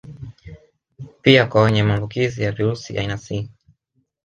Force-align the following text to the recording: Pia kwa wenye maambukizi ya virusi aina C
Pia 1.21 1.45
kwa 1.45 1.61
wenye 1.63 1.83
maambukizi 1.83 2.41
ya 2.43 2.51
virusi 2.51 2.97
aina 2.97 3.17
C 3.17 3.49